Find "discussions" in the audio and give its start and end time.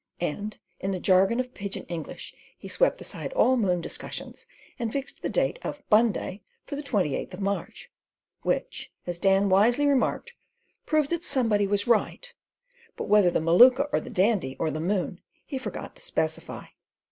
3.81-4.47